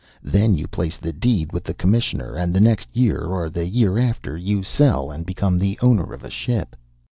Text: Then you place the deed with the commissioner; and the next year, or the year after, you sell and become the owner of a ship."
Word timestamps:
Then 0.23 0.55
you 0.57 0.65
place 0.67 0.97
the 0.97 1.13
deed 1.13 1.53
with 1.53 1.63
the 1.63 1.75
commissioner; 1.75 2.33
and 2.33 2.55
the 2.55 2.59
next 2.59 2.87
year, 2.97 3.19
or 3.21 3.51
the 3.51 3.67
year 3.67 3.99
after, 3.99 4.35
you 4.35 4.63
sell 4.63 5.11
and 5.11 5.27
become 5.27 5.59
the 5.59 5.77
owner 5.79 6.11
of 6.11 6.23
a 6.23 6.29
ship." 6.31 6.75